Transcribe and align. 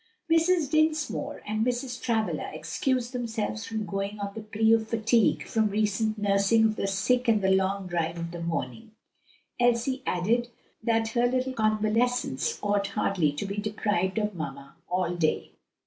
Mrs. 0.31 0.71
Dinsmore 0.71 1.43
and 1.45 1.63
Mrs. 1.63 2.01
Travilla 2.01 2.49
excused 2.55 3.13
themselves 3.13 3.65
from 3.67 3.85
going 3.85 4.19
on 4.19 4.33
the 4.33 4.41
plea 4.41 4.73
of 4.73 4.87
fatigue 4.87 5.45
from 5.45 5.67
recent 5.69 6.17
nursing 6.17 6.65
of 6.65 6.75
the 6.75 6.87
sick 6.87 7.27
and 7.27 7.39
the 7.43 7.51
long 7.51 7.85
drive 7.85 8.17
of 8.17 8.31
the 8.31 8.41
morning, 8.41 8.93
Elsie 9.59 10.01
adding 10.07 10.47
that 10.81 11.09
her 11.09 11.27
little 11.27 11.53
convalescents 11.53 12.57
ought 12.63 12.87
hardly 12.87 13.31
to 13.33 13.45
be 13.45 13.57
deprived 13.57 14.17
of 14.17 14.33
mamma 14.33 14.75
all 14.89 15.13
day. 15.13 15.51